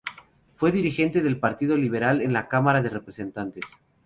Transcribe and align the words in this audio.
Fue 0.55 0.71
dirigente 0.71 1.21
del 1.21 1.37
Partido 1.39 1.77
Liberal 1.77 2.23
en 2.23 2.33
la 2.33 2.47
Cámara 2.47 2.81
de 2.81 2.89
Representantes. 2.89 3.65